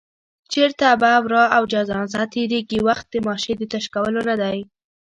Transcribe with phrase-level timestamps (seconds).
[0.53, 4.57] چېرته به ورا او جنازه تېرېږي، وخت د ماشې د تش کولو نه دی